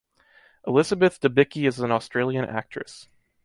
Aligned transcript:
Elizabeth 0.65 1.19
Debicki 1.21 1.67
is 1.67 1.79
an 1.79 1.91
Australian 1.91 2.45
actress. 2.45 3.07